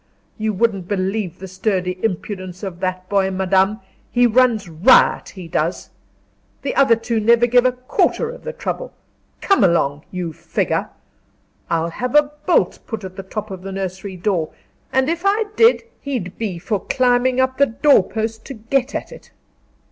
[0.39, 3.81] You wouldn't believe the sturdy impudence of that boy, madame;
[4.11, 5.91] he runs riot, he does.
[6.63, 8.93] The other two never gave a quarter of the trouble.
[9.41, 10.89] Come along, you figure!
[11.69, 14.49] I'll have a bolt put at the top of the nursery door;
[14.91, 19.11] and if I did, he'd be for climbing up the door post to get at
[19.11, 19.29] it."